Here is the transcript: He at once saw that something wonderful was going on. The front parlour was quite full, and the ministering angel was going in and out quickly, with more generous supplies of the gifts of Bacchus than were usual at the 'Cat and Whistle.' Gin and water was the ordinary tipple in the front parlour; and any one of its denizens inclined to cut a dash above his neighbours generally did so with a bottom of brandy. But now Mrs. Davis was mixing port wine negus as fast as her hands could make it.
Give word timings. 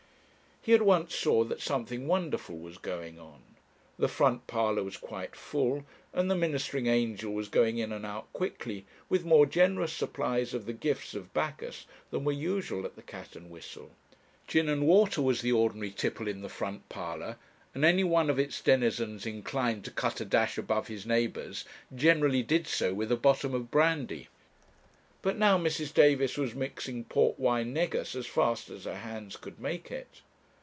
He 0.63 0.73
at 0.75 0.83
once 0.83 1.15
saw 1.15 1.43
that 1.45 1.59
something 1.59 2.05
wonderful 2.05 2.55
was 2.55 2.77
going 2.77 3.17
on. 3.19 3.41
The 3.97 4.07
front 4.07 4.45
parlour 4.45 4.83
was 4.83 4.95
quite 4.95 5.35
full, 5.35 5.85
and 6.13 6.29
the 6.29 6.35
ministering 6.35 6.85
angel 6.85 7.33
was 7.33 7.47
going 7.47 7.79
in 7.79 7.91
and 7.91 8.05
out 8.05 8.31
quickly, 8.31 8.85
with 9.09 9.25
more 9.25 9.47
generous 9.47 9.91
supplies 9.91 10.53
of 10.53 10.67
the 10.67 10.73
gifts 10.73 11.15
of 11.15 11.33
Bacchus 11.33 11.87
than 12.11 12.23
were 12.23 12.31
usual 12.31 12.85
at 12.85 12.95
the 12.95 13.01
'Cat 13.01 13.35
and 13.35 13.49
Whistle.' 13.49 13.89
Gin 14.45 14.69
and 14.69 14.85
water 14.85 15.19
was 15.19 15.41
the 15.41 15.51
ordinary 15.51 15.89
tipple 15.89 16.27
in 16.27 16.43
the 16.43 16.47
front 16.47 16.87
parlour; 16.89 17.37
and 17.73 17.83
any 17.83 18.03
one 18.03 18.29
of 18.29 18.37
its 18.37 18.61
denizens 18.61 19.25
inclined 19.25 19.83
to 19.85 19.89
cut 19.91 20.21
a 20.21 20.25
dash 20.25 20.59
above 20.59 20.89
his 20.89 21.07
neighbours 21.07 21.65
generally 21.95 22.43
did 22.43 22.67
so 22.67 22.93
with 22.93 23.11
a 23.11 23.17
bottom 23.17 23.55
of 23.55 23.71
brandy. 23.71 24.27
But 25.23 25.37
now 25.39 25.57
Mrs. 25.57 25.91
Davis 25.91 26.37
was 26.37 26.53
mixing 26.53 27.05
port 27.05 27.39
wine 27.39 27.73
negus 27.73 28.13
as 28.13 28.27
fast 28.27 28.69
as 28.69 28.83
her 28.83 28.97
hands 28.97 29.35
could 29.37 29.59
make 29.59 29.89
it. 29.89 30.21